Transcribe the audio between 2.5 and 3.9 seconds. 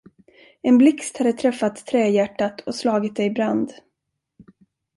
och slagit det i brand.